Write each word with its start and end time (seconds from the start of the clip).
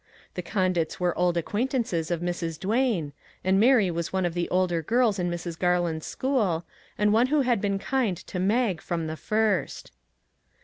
The 0.33 0.41
Condits 0.41 0.99
were 0.99 1.15
old 1.15 1.37
acquaintances 1.37 2.09
of 2.09 2.21
Mrs. 2.21 2.59
Duane, 2.59 3.13
and 3.43 3.59
Mary 3.59 3.91
was 3.91 4.11
one 4.11 4.25
of 4.25 4.33
the 4.33 4.49
older 4.49 4.81
girls 4.81 5.19
in 5.19 5.29
Mrs. 5.29 5.59
Garland's 5.59 6.07
school, 6.07 6.65
and 6.97 7.13
one 7.13 7.27
who 7.27 7.41
had 7.41 7.61
been 7.61 7.77
kind 7.77 8.17
to 8.17 8.39
Mag 8.39 8.81
from 8.81 9.05
the 9.05 9.15
first. 9.15 9.91